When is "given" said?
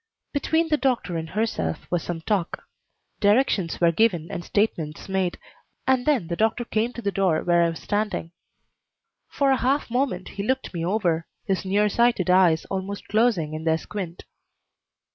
3.91-4.31